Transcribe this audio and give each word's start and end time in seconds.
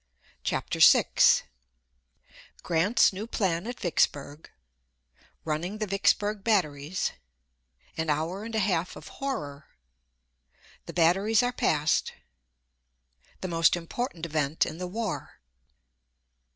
CHAPTER 0.43 0.79
VI 0.79 1.43
Grant's 2.63 3.13
new 3.13 3.27
plan 3.27 3.67
at 3.67 3.79
Vicksburg 3.79 4.49
Running 5.45 5.77
the 5.77 5.85
Vicksburg 5.85 6.43
batteries 6.43 7.11
An 7.97 8.09
hour 8.09 8.43
and 8.43 8.55
a 8.55 8.59
half 8.59 8.95
of 8.95 9.07
horror 9.19 9.67
The 10.87 10.93
batteries 10.93 11.43
are 11.43 11.53
passed 11.53 12.13
The 13.41 13.47
most 13.47 13.75
important 13.75 14.25
event 14.25 14.65
in 14.65 14.79
the 14.79 14.87
war. 14.87 15.39